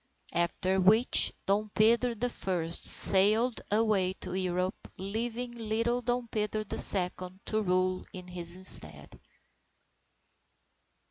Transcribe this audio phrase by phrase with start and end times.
[0.33, 6.79] After which, Dom Pedro the First, sailed away to Europe, leaving little Dom Pedro the
[6.79, 9.21] Second, to rule in his stead.